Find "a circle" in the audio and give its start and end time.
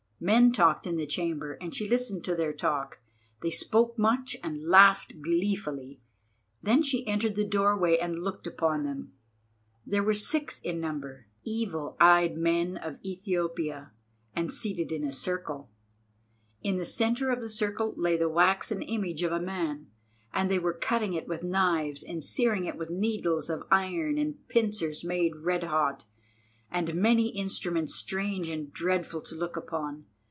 15.03-15.71